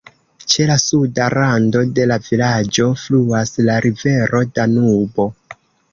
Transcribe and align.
Ĉe 0.53 0.63
la 0.69 0.77
suda 0.83 1.27
rando 1.33 1.83
de 1.99 2.07
la 2.11 2.17
vilaĝo 2.29 2.87
fluas 3.03 3.53
la 3.69 3.77
rivero 3.87 4.43
Danubo. 4.57 5.29